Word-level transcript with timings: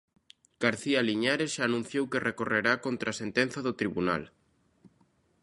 García 0.63 0.99
Liñares 1.09 1.51
xa 1.55 1.63
anunciou 1.65 2.03
que 2.11 2.25
recorrerá 2.29 2.73
contra 2.85 3.07
a 3.11 3.19
sentenza 3.21 3.59
do 3.63 3.77
tribunal. 3.81 4.23